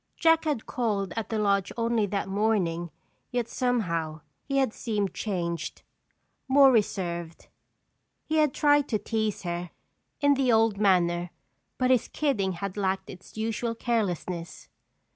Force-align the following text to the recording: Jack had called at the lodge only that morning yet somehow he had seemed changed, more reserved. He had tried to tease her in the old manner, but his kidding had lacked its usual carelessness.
Jack 0.17 0.45
had 0.45 0.65
called 0.65 1.13
at 1.15 1.29
the 1.29 1.37
lodge 1.37 1.71
only 1.77 2.07
that 2.07 2.27
morning 2.27 2.89
yet 3.29 3.47
somehow 3.47 4.21
he 4.41 4.57
had 4.57 4.73
seemed 4.73 5.13
changed, 5.13 5.83
more 6.47 6.71
reserved. 6.71 7.49
He 8.25 8.37
had 8.37 8.51
tried 8.51 8.87
to 8.89 8.97
tease 8.97 9.43
her 9.43 9.69
in 10.19 10.33
the 10.33 10.51
old 10.51 10.79
manner, 10.79 11.29
but 11.77 11.91
his 11.91 12.07
kidding 12.07 12.53
had 12.53 12.77
lacked 12.77 13.11
its 13.11 13.37
usual 13.37 13.75
carelessness. 13.75 14.69